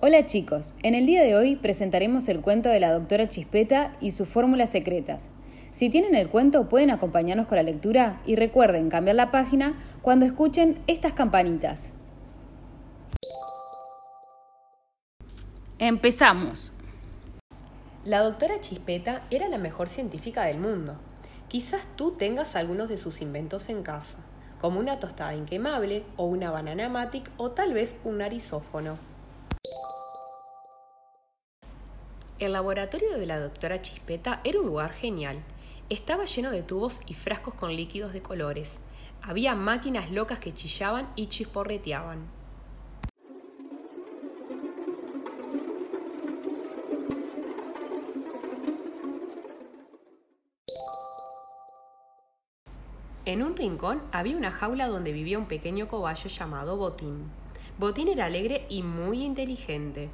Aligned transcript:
Hola 0.00 0.26
chicos, 0.26 0.76
en 0.84 0.94
el 0.94 1.06
día 1.06 1.24
de 1.24 1.34
hoy 1.34 1.56
presentaremos 1.56 2.28
el 2.28 2.40
cuento 2.40 2.68
de 2.68 2.78
la 2.78 2.92
doctora 2.92 3.26
Chispeta 3.26 3.96
y 4.00 4.12
sus 4.12 4.28
fórmulas 4.28 4.70
secretas. 4.70 5.28
Si 5.72 5.90
tienen 5.90 6.14
el 6.14 6.28
cuento 6.28 6.68
pueden 6.68 6.92
acompañarnos 6.92 7.48
con 7.48 7.56
la 7.56 7.64
lectura 7.64 8.22
y 8.24 8.36
recuerden 8.36 8.90
cambiar 8.90 9.16
la 9.16 9.32
página 9.32 9.76
cuando 10.00 10.24
escuchen 10.24 10.78
estas 10.86 11.14
campanitas. 11.14 11.90
Empezamos. 15.80 16.74
La 18.04 18.20
doctora 18.20 18.60
Chispeta 18.60 19.26
era 19.32 19.48
la 19.48 19.58
mejor 19.58 19.88
científica 19.88 20.44
del 20.44 20.58
mundo. 20.58 20.94
Quizás 21.48 21.88
tú 21.96 22.12
tengas 22.12 22.54
algunos 22.54 22.88
de 22.88 22.98
sus 22.98 23.20
inventos 23.20 23.68
en 23.68 23.82
casa, 23.82 24.18
como 24.60 24.78
una 24.78 25.00
tostada 25.00 25.34
inquemable 25.34 26.04
o 26.16 26.26
una 26.26 26.52
banana 26.52 26.88
matic 26.88 27.28
o 27.36 27.50
tal 27.50 27.74
vez 27.74 27.96
un 28.04 28.22
arizófono. 28.22 29.17
El 32.38 32.52
laboratorio 32.52 33.18
de 33.18 33.26
la 33.26 33.40
doctora 33.40 33.82
Chispeta 33.82 34.40
era 34.44 34.60
un 34.60 34.66
lugar 34.66 34.92
genial. 34.92 35.42
Estaba 35.88 36.24
lleno 36.24 36.52
de 36.52 36.62
tubos 36.62 37.00
y 37.08 37.14
frascos 37.14 37.54
con 37.54 37.74
líquidos 37.74 38.12
de 38.12 38.22
colores. 38.22 38.78
Había 39.22 39.56
máquinas 39.56 40.12
locas 40.12 40.38
que 40.38 40.54
chillaban 40.54 41.10
y 41.16 41.26
chisporreteaban. 41.26 42.28
En 53.24 53.42
un 53.42 53.56
rincón 53.56 54.00
había 54.12 54.36
una 54.36 54.52
jaula 54.52 54.86
donde 54.86 55.10
vivía 55.10 55.40
un 55.40 55.48
pequeño 55.48 55.88
cobayo 55.88 56.30
llamado 56.30 56.76
Botín. 56.76 57.32
Botín 57.78 58.06
era 58.06 58.26
alegre 58.26 58.64
y 58.68 58.84
muy 58.84 59.24
inteligente. 59.24 60.08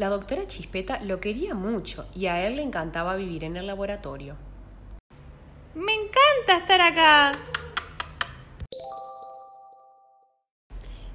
La 0.00 0.08
doctora 0.08 0.46
Chispeta 0.46 0.98
lo 1.02 1.20
quería 1.20 1.52
mucho 1.52 2.06
y 2.14 2.24
a 2.24 2.46
él 2.46 2.56
le 2.56 2.62
encantaba 2.62 3.16
vivir 3.16 3.44
en 3.44 3.58
el 3.58 3.66
laboratorio. 3.66 4.34
Me 5.74 5.92
encanta 5.92 6.56
estar 6.56 6.80
acá. 6.80 7.30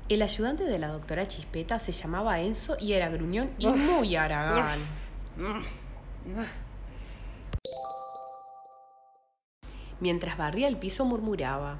El 0.08 0.22
ayudante 0.22 0.66
de 0.66 0.78
la 0.78 0.89
doctora 0.89 1.28
Chispeta 1.28 1.80
se 1.80 1.94
llamaba 1.94 2.39
Enzo 2.41 2.78
y 2.80 2.94
era 2.94 3.09
gruñón 3.09 3.50
y 3.58 3.66
muy 3.66 4.16
aragán. 4.16 4.78
Mientras 10.00 10.38
barría 10.38 10.67
el 10.67 10.78
piso 10.78 11.06
murmuraba. 11.06 11.80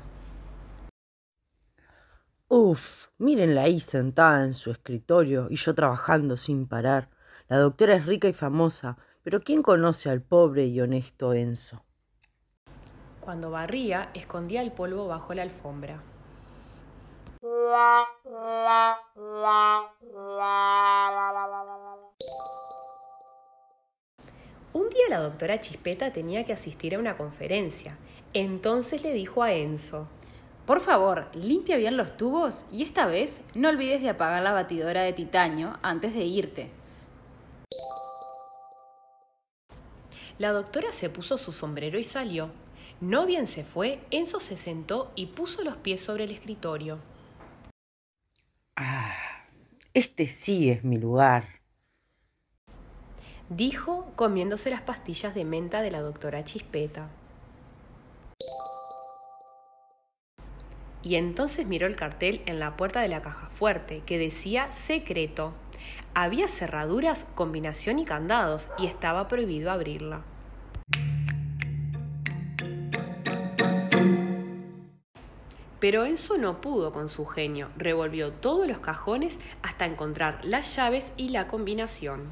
Uf, 2.48 3.08
mírenla 3.18 3.64
ahí 3.64 3.80
sentada 3.80 4.46
en 4.46 4.54
su 4.54 4.70
escritorio 4.70 5.48
y 5.50 5.56
yo 5.56 5.74
trabajando 5.74 6.38
sin 6.38 6.68
parar. 6.68 7.10
La 7.48 7.58
doctora 7.58 7.96
es 7.96 8.06
rica 8.06 8.28
y 8.28 8.34
famosa, 8.34 8.98
pero 9.24 9.42
¿quién 9.42 9.64
conoce 9.64 10.12
al 10.12 10.22
pobre 10.22 10.66
y 10.66 10.80
honesto 10.80 11.34
Enzo? 11.34 11.84
Cuando 13.20 13.50
barría, 13.50 14.12
escondía 14.14 14.62
el 14.62 14.72
polvo 14.72 15.08
bajo 15.08 15.34
la 15.34 15.42
alfombra. 15.42 16.04
Un 24.74 24.90
día 24.90 25.10
la 25.10 25.20
doctora 25.20 25.60
Chispeta 25.60 26.14
tenía 26.14 26.46
que 26.46 26.54
asistir 26.54 26.94
a 26.94 27.00
una 27.00 27.18
conferencia. 27.18 27.98
Entonces 28.34 29.02
le 29.02 29.14
dijo 29.14 29.42
a 29.42 29.54
Enzo, 29.54 30.08
por 30.66 30.82
favor, 30.82 31.30
limpia 31.34 31.78
bien 31.78 31.98
los 31.98 32.18
tubos 32.18 32.66
y 32.72 32.84
esta 32.84 33.06
vez 33.06 33.42
no 33.54 33.70
olvides 33.70 34.02
de 34.02 34.10
apagar 34.10 34.42
la 34.42 34.52
batidora 34.52 35.04
de 35.04 35.14
titanio 35.14 35.78
antes 35.84 36.14
de 36.14 36.24
irte. 36.26 36.70
La 40.38 40.52
doctora 40.52 40.92
se 40.92 41.10
puso 41.10 41.38
su 41.38 41.52
sombrero 41.52 41.98
y 41.98 42.04
salió. 42.04 42.52
No 43.00 43.26
bien 43.26 43.48
se 43.48 43.64
fue, 43.64 44.00
Enzo 44.12 44.40
se 44.40 44.58
sentó 44.58 45.12
y 45.16 45.28
puso 45.28 45.64
los 45.64 45.78
pies 45.78 46.02
sobre 46.02 46.24
el 46.26 46.32
escritorio. 46.32 47.00
Ah, 48.76 49.14
este 49.94 50.28
sí 50.28 50.70
es 50.70 50.84
mi 50.84 50.98
lugar, 50.98 51.48
dijo 53.50 54.12
comiéndose 54.16 54.70
las 54.70 54.82
pastillas 54.82 55.36
de 55.36 55.46
menta 55.46 55.82
de 55.82 55.92
la 55.92 56.02
doctora 56.02 56.44
Chispeta. 56.44 57.10
Y 61.06 61.18
entonces 61.18 61.68
miró 61.68 61.86
el 61.86 61.96
cartel 61.96 62.42
en 62.48 62.60
la 62.60 62.76
puerta 62.76 63.00
de 63.00 63.08
la 63.08 63.22
caja 63.22 63.50
fuerte 63.52 64.02
que 64.08 64.18
decía 64.18 64.72
secreto. 64.72 65.54
Había 66.16 66.48
cerraduras, 66.48 67.28
combinación 67.36 68.00
y 68.00 68.06
candados 68.06 68.70
y 68.80 68.88
estaba 68.88 69.28
prohibido 69.28 69.72
abrirla. 69.72 70.24
Pero 75.80 76.06
Enzo 76.06 76.40
no 76.40 76.60
pudo 76.60 76.92
con 76.92 77.08
su 77.08 77.28
genio, 77.28 77.70
revolvió 77.78 78.32
todos 78.34 78.68
los 78.68 78.80
cajones 78.80 79.38
hasta 79.62 79.86
encontrar 79.86 80.44
las 80.44 80.76
llaves 80.76 81.12
y 81.18 81.30
la 81.30 81.48
combinación. 81.48 82.32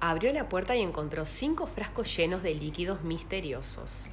Abrió 0.00 0.32
la 0.32 0.48
puerta 0.48 0.74
y 0.74 0.82
encontró 0.82 1.24
cinco 1.24 1.68
frascos 1.68 2.16
llenos 2.16 2.42
de 2.42 2.54
líquidos 2.54 3.04
misteriosos. 3.04 4.10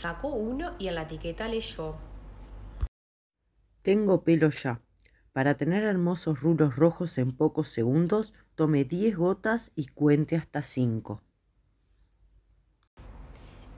Sacó 0.00 0.28
uno 0.28 0.70
y 0.78 0.88
en 0.88 0.94
la 0.94 1.02
etiqueta 1.02 1.46
leyó. 1.46 1.94
Tengo 3.82 4.24
pelo 4.24 4.48
ya. 4.48 4.80
Para 5.34 5.58
tener 5.58 5.84
hermosos 5.84 6.40
rulos 6.40 6.74
rojos 6.76 7.18
en 7.18 7.36
pocos 7.36 7.68
segundos, 7.68 8.32
tome 8.54 8.84
10 8.84 9.18
gotas 9.18 9.72
y 9.76 9.88
cuente 9.88 10.36
hasta 10.36 10.62
5. 10.62 11.20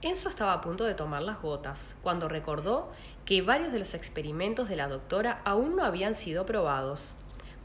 Enzo 0.01 0.29
estaba 0.29 0.53
a 0.53 0.61
punto 0.61 0.85
de 0.85 0.93
tomar 0.93 1.23
las 1.23 1.41
gotas, 1.41 1.81
cuando 2.01 2.29
recordó 2.29 2.89
que 3.25 3.41
varios 3.41 3.73
de 3.73 3.79
los 3.79 3.93
experimentos 3.93 4.69
de 4.69 4.77
la 4.77 4.87
doctora 4.87 5.41
aún 5.43 5.75
no 5.75 5.83
habían 5.83 6.15
sido 6.15 6.45
probados. 6.45 7.15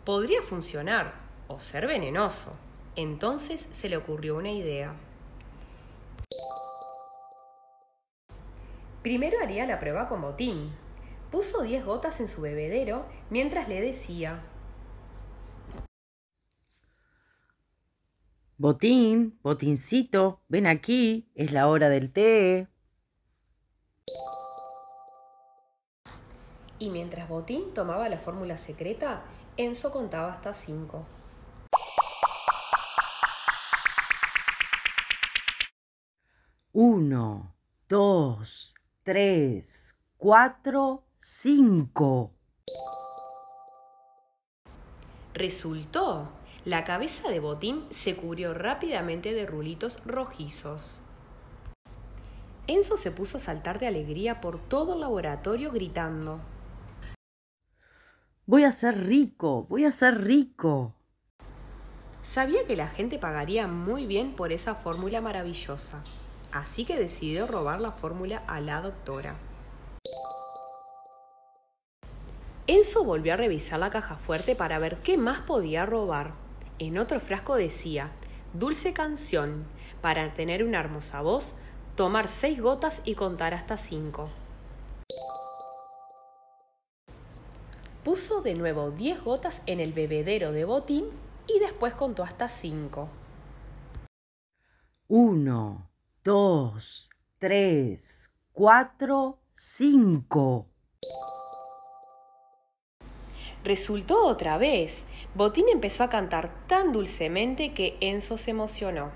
Podría 0.04 0.42
funcionar 0.42 1.14
o 1.46 1.60
ser 1.60 1.86
venenoso. 1.86 2.56
Entonces 2.96 3.69
se 3.72 3.88
le 3.88 3.96
ocurrió 3.96 4.36
una 4.36 4.50
idea. 4.50 4.96
Primero 9.08 9.38
haría 9.42 9.64
la 9.64 9.78
prueba 9.78 10.06
con 10.06 10.20
Botín. 10.20 10.70
Puso 11.30 11.62
10 11.62 11.82
gotas 11.82 12.20
en 12.20 12.28
su 12.28 12.42
bebedero 12.42 13.06
mientras 13.30 13.66
le 13.66 13.80
decía, 13.80 14.44
Botín, 18.58 19.38
botincito, 19.42 20.42
ven 20.48 20.66
aquí, 20.66 21.32
es 21.34 21.52
la 21.52 21.69
hora 21.69 21.88
del 21.88 22.12
té. 22.12 22.69
Y 26.78 26.90
mientras 26.90 27.30
Botín 27.30 27.72
tomaba 27.72 28.10
la 28.10 28.19
fórmula 28.19 28.58
secreta, 28.58 29.22
Enzo 29.56 29.90
contaba 29.90 30.32
hasta 30.34 30.52
5. 30.52 31.06
Uno, 36.75 37.54
dos, 37.88 38.75
tres, 39.08 39.96
cuatro, 40.19 41.02
cinco. 41.16 42.34
Resultó. 45.32 46.28
La 46.66 46.84
cabeza 46.84 47.31
de 47.31 47.40
Botín 47.40 47.87
se 47.88 48.16
cubrió 48.16 48.52
rápidamente 48.52 49.32
de 49.32 49.46
rulitos 49.46 49.99
rojizos. 50.05 51.00
Enzo 52.66 52.99
se 52.99 53.10
puso 53.10 53.38
a 53.38 53.40
saltar 53.40 53.78
de 53.78 53.87
alegría 53.87 54.43
por 54.43 54.60
todo 54.60 54.93
el 54.93 55.00
laboratorio 55.00 55.72
gritando. 55.72 56.40
Voy 58.44 58.64
a 58.64 58.72
ser 58.72 59.06
rico, 59.06 59.64
voy 59.70 59.87
a 59.87 59.90
ser 59.90 60.22
rico. 60.22 60.93
Sabía 62.22 62.66
que 62.66 62.76
la 62.76 62.88
gente 62.88 63.19
pagaría 63.19 63.69
muy 63.69 64.05
bien 64.05 64.37
por 64.37 64.52
esa 64.52 64.75
fórmula 64.75 65.22
maravillosa 65.22 66.05
así 66.52 66.84
que 66.84 66.98
decidió 66.98 67.46
robar 67.46 67.80
la 67.80 67.92
fórmula 67.92 68.42
a 68.46 68.60
la 68.60 68.80
doctora. 68.80 69.36
Enzo 72.66 73.02
volvió 73.02 73.32
a 73.32 73.36
revisar 73.36 73.78
la 73.78 73.90
caja 73.90 74.16
fuerte 74.16 74.54
para 74.54 74.78
ver 74.78 74.98
qué 74.98 75.16
más 75.16 75.40
podía 75.40 75.86
robar. 75.86 76.34
En 76.78 76.98
otro 76.98 77.18
frasco 77.18 77.56
decía, 77.56 78.12
dulce 78.52 78.92
canción, 78.92 79.64
para 80.02 80.34
tener 80.34 80.62
una 80.62 80.78
hermosa 80.78 81.22
voz, 81.22 81.54
tomar 81.96 82.28
seis 82.28 82.60
gotas 82.60 83.00
y 83.04 83.14
contar 83.14 83.54
hasta 83.54 83.76
cinco. 83.76 84.28
Puso 88.04 88.42
de 88.42 88.54
nuevo 88.54 88.90
diez 88.90 89.22
gotas 89.22 89.62
en 89.66 89.80
el 89.80 89.92
bebedero 89.92 90.52
de 90.52 90.64
botín 90.64 91.06
y 91.46 91.58
después 91.58 91.94
contó 91.94 92.22
hasta 92.22 92.48
cinco. 92.48 93.08
Uno, 95.08 95.88
dos, 96.28 97.08
tres, 97.38 98.30
cuatro, 98.52 99.38
cinco. 99.50 100.69
Resultó 103.64 104.26
otra 104.26 104.58
vez. 104.58 105.04
Botín 105.34 105.70
empezó 105.70 106.04
a 106.04 106.10
cantar 106.10 106.66
tan 106.66 106.92
dulcemente 106.92 107.72
que 107.72 107.96
Enzo 108.02 108.36
se 108.36 108.50
emocionó. 108.50 109.10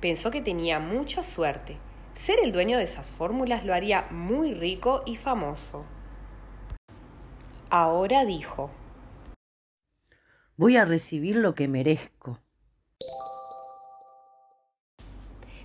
Pensó 0.00 0.30
que 0.30 0.40
tenía 0.40 0.78
mucha 0.78 1.24
suerte. 1.24 1.78
Ser 2.14 2.38
el 2.38 2.52
dueño 2.52 2.78
de 2.78 2.84
esas 2.84 3.10
fórmulas 3.10 3.64
lo 3.64 3.74
haría 3.74 4.06
muy 4.12 4.54
rico 4.54 5.02
y 5.04 5.16
famoso. 5.16 5.84
Ahora 7.70 8.24
dijo, 8.24 8.70
Voy 10.56 10.76
a 10.76 10.84
recibir 10.84 11.34
lo 11.34 11.56
que 11.56 11.66
merezco. 11.66 12.38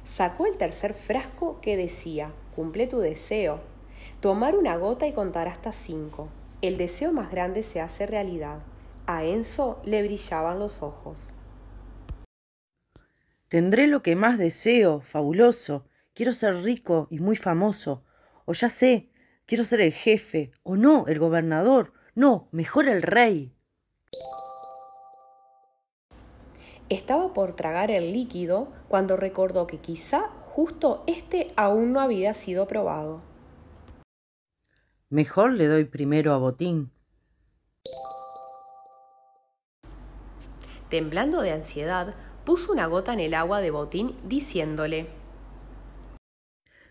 Sacó 0.07 0.45
el 0.45 0.57
tercer 0.57 0.93
frasco 0.93 1.59
que 1.61 1.75
decía, 1.75 2.31
cumple 2.55 2.87
tu 2.87 2.99
deseo. 2.99 3.59
Tomar 4.21 4.55
una 4.55 4.77
gota 4.77 5.05
y 5.05 5.11
contar 5.11 5.47
hasta 5.47 5.73
cinco. 5.73 6.29
El 6.61 6.77
deseo 6.77 7.11
más 7.11 7.29
grande 7.29 7.61
se 7.61 7.81
hace 7.81 8.07
realidad. 8.07 8.59
A 9.05 9.25
Enzo 9.25 9.79
le 9.83 10.01
brillaban 10.01 10.59
los 10.59 10.81
ojos. 10.81 11.33
Tendré 13.49 13.87
lo 13.87 14.01
que 14.01 14.15
más 14.15 14.37
deseo, 14.37 15.01
fabuloso. 15.01 15.85
Quiero 16.13 16.31
ser 16.31 16.63
rico 16.63 17.07
y 17.11 17.19
muy 17.19 17.35
famoso. 17.35 18.03
O 18.45 18.53
ya 18.53 18.69
sé, 18.69 19.09
quiero 19.45 19.65
ser 19.65 19.81
el 19.81 19.93
jefe. 19.93 20.51
O 20.63 20.77
no, 20.77 21.05
el 21.07 21.19
gobernador. 21.19 21.93
No, 22.15 22.47
mejor 22.51 22.87
el 22.87 23.01
rey. 23.01 23.56
Estaba 26.89 27.33
por 27.33 27.53
tragar 27.53 27.91
el 27.91 28.13
líquido 28.13 28.69
cuando 28.87 29.17
recordó 29.17 29.67
que 29.67 29.79
quizá 29.79 30.29
justo 30.41 31.03
este 31.05 31.51
aún 31.57 31.91
no 31.91 31.99
había 31.99 32.33
sido 32.33 32.65
probado. 32.65 33.21
Mejor 35.09 35.51
le 35.51 35.67
doy 35.67 35.83
primero 35.83 36.33
a 36.33 36.37
Botín. 36.37 36.91
Temblando 40.89 41.41
de 41.41 41.51
ansiedad, 41.51 42.15
puso 42.45 42.71
una 42.71 42.85
gota 42.85 43.11
en 43.11 43.19
el 43.19 43.33
agua 43.33 43.59
de 43.59 43.71
Botín 43.71 44.15
diciéndole, 44.23 45.09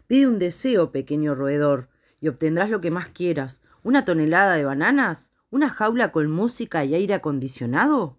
Pide 0.06 0.26
un 0.26 0.38
deseo, 0.38 0.92
pequeño 0.92 1.34
roedor, 1.34 1.88
y 2.20 2.28
obtendrás 2.28 2.68
lo 2.68 2.82
que 2.82 2.90
más 2.90 3.08
quieras. 3.08 3.62
¿Una 3.82 4.04
tonelada 4.04 4.54
de 4.54 4.64
bananas? 4.64 5.30
¿Una 5.50 5.70
jaula 5.70 6.12
con 6.12 6.30
música 6.30 6.84
y 6.84 6.94
aire 6.94 7.14
acondicionado? 7.14 8.18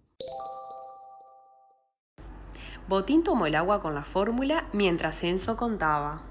Botín 2.88 3.22
tomó 3.22 3.44
el 3.44 3.54
agua 3.54 3.82
con 3.82 3.94
la 3.94 4.02
fórmula 4.02 4.66
mientras 4.72 5.22
Enzo 5.22 5.58
contaba. 5.58 6.22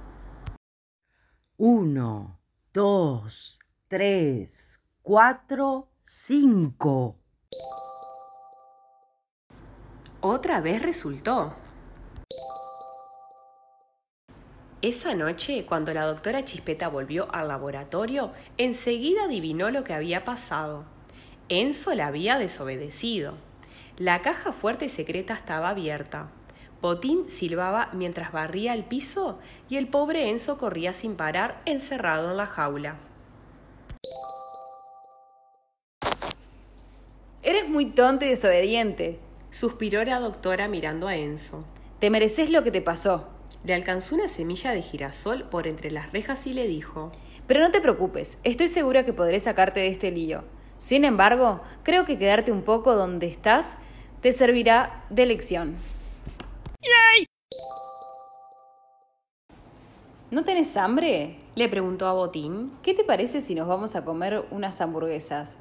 Uno, 1.55 2.39
dos, 2.73 3.59
tres, 3.87 4.81
cuatro, 5.03 5.89
cinco. 6.01 7.19
Otra 10.19 10.59
vez 10.59 10.81
resultó. 10.81 11.53
Esa 14.81 15.13
noche, 15.13 15.63
cuando 15.67 15.93
la 15.93 16.05
doctora 16.05 16.43
Chispeta 16.43 16.87
volvió 16.87 17.31
al 17.35 17.49
laboratorio, 17.49 18.31
enseguida 18.57 19.25
adivinó 19.25 19.69
lo 19.69 19.83
que 19.83 19.93
había 19.93 20.25
pasado. 20.25 20.85
Enzo 21.49 21.93
la 21.93 22.07
había 22.07 22.39
desobedecido. 22.39 23.35
La 23.97 24.23
caja 24.23 24.53
fuerte 24.53 24.85
y 24.85 24.89
secreta 24.89 25.35
estaba 25.35 25.69
abierta. 25.69 26.31
Botín 26.81 27.29
silbaba 27.29 27.89
mientras 27.93 28.31
barría 28.31 28.73
el 28.73 28.83
piso 28.83 29.39
y 29.67 29.77
el 29.77 29.87
pobre 29.87 30.29
Enzo 30.29 30.57
corría 30.57 30.93
sin 30.93 31.15
parar 31.15 31.61
encerrado 31.65 32.31
en 32.31 32.37
la 32.37 32.45
jaula. 32.45 32.97
Eres 37.41 37.67
muy 37.67 37.91
tonto 37.91 38.25
y 38.25 38.29
desobediente. 38.29 39.19
Suspiró 39.49 40.03
la 40.03 40.19
doctora 40.19 40.67
mirando 40.67 41.07
a 41.07 41.15
Enzo. 41.15 41.65
Te 41.99 42.09
mereces 42.09 42.49
lo 42.51 42.63
que 42.63 42.71
te 42.71 42.81
pasó. 42.81 43.27
Le 43.63 43.73
alcanzó 43.73 44.15
una 44.15 44.27
semilla 44.27 44.71
de 44.71 44.81
girasol 44.81 45.43
por 45.49 45.65
entre 45.65 45.89
las 45.89 46.11
rejas 46.11 46.45
y 46.45 46.53
le 46.53 46.67
dijo, 46.67 47.11
Pero 47.47 47.61
no 47.61 47.71
te 47.71 47.81
preocupes, 47.81 48.37
estoy 48.43 48.67
segura 48.67 49.03
que 49.03 49.13
podré 49.13 49.39
sacarte 49.39 49.79
de 49.79 49.87
este 49.87 50.11
lío. 50.11 50.43
Sin 50.77 51.05
embargo, 51.05 51.61
creo 51.83 52.05
que 52.05 52.19
quedarte 52.19 52.51
un 52.51 52.61
poco 52.61 52.95
donde 52.95 53.27
estás 53.27 53.77
te 54.21 54.31
servirá 54.31 55.05
de 55.09 55.25
lección. 55.25 55.77
¿No 60.29 60.43
tenés 60.43 60.75
hambre? 60.75 61.39
Le 61.55 61.69
preguntó 61.69 62.05
a 62.05 62.13
Botín. 62.13 62.73
¿Qué 62.83 62.93
te 62.93 63.05
parece 63.05 63.39
si 63.39 63.55
nos 63.55 63.65
vamos 63.65 63.95
a 63.95 64.03
comer 64.03 64.45
unas 64.51 64.81
hamburguesas? 64.81 65.55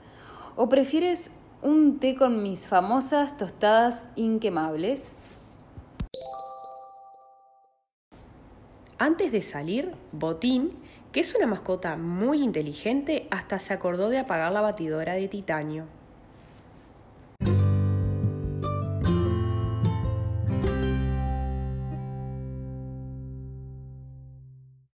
¿O 0.57 0.69
prefieres 0.69 1.31
un 1.63 2.01
té 2.01 2.17
con 2.17 2.43
mis 2.43 2.67
famosas 2.67 3.37
tostadas 3.37 4.05
inquemables? 4.17 5.13
Antes 8.99 9.31
de 9.31 9.43
salir, 9.43 9.95
Botín, 10.11 10.73
que 11.13 11.21
es 11.21 11.33
una 11.35 11.47
mascota 11.47 11.97
muy 11.97 12.43
inteligente, 12.43 13.29
hasta 13.31 13.61
se 13.61 13.73
acordó 13.73 14.09
de 14.09 14.19
apagar 14.19 14.51
la 14.51 14.63
batidora 14.63 15.15
de 15.15 15.29
titanio. 15.29 15.85